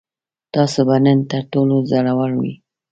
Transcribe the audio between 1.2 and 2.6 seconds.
تر ټولو زړور وئ.